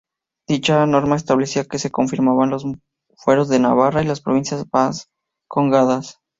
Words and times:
Dicha 0.47 0.83
norma 0.87 1.15
establecía 1.15 1.65
que 1.65 1.77
se 1.77 1.91
confirmaban 1.91 2.49
los 2.49 2.65
fueros 3.17 3.49
de 3.49 3.59
Navarra 3.59 4.01
y 4.01 4.07
las 4.07 4.19
Provincias 4.19 4.65
Vascongadas. 4.67 6.19